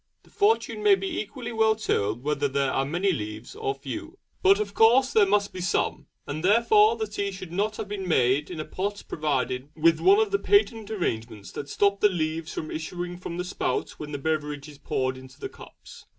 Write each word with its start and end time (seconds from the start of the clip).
The 0.23 0.31
fortune 0.31 0.81
may 0.81 0.95
be 0.95 1.19
equally 1.21 1.51
well 1.51 1.75
told 1.75 2.23
whether 2.23 2.47
there 2.47 2.71
are 2.71 2.85
many 2.85 3.11
leaves 3.11 3.55
or 3.55 3.75
few; 3.75 4.17
but 4.41 4.59
of 4.59 4.73
course 4.73 5.13
there 5.13 5.27
must 5.27 5.53
be 5.53 5.61
some, 5.61 6.07
and 6.25 6.43
therefore 6.43 6.95
the 6.95 7.05
tea 7.05 7.31
should 7.31 7.51
not 7.51 7.77
have 7.77 7.87
been 7.87 8.07
made 8.07 8.49
in 8.49 8.59
a 8.59 8.65
pot 8.65 9.03
provided 9.07 9.69
with 9.75 9.99
one 9.99 10.17
of 10.17 10.31
the 10.31 10.39
patent 10.39 10.89
arrangements 10.89 11.51
that 11.51 11.69
stop 11.69 11.99
the 11.99 12.09
leaves 12.09 12.51
from 12.51 12.71
issuing 12.71 13.19
from 13.19 13.37
the 13.37 13.45
spout 13.45 13.91
when 13.99 14.11
the 14.11 14.17
beverage 14.17 14.67
is 14.67 14.79
poured 14.79 15.19
into 15.19 15.39
the 15.39 15.49
cups. 15.49 16.05